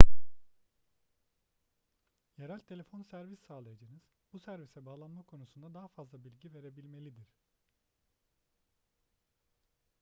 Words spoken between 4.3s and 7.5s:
bu servise bağlanma konusunda daha fazla bilgi verebilmelidir